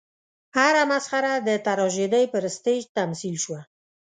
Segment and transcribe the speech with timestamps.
[0.57, 3.59] هره مسخره د تراژیدۍ پر سټېج تمثیل شوه.